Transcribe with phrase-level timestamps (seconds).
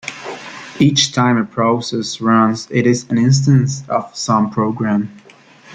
[0.79, 5.15] Each time a process runs, it is an instance of some program.